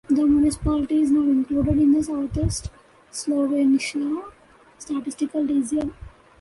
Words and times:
The 0.09 0.25
municipality 0.25 0.99
is 1.03 1.11
now 1.11 1.21
included 1.21 1.77
in 1.79 1.91
the 1.91 2.01
Southeast 2.03 2.71
Slovenia 3.11 4.33
Statistical 4.79 5.43
Region. 5.43 5.93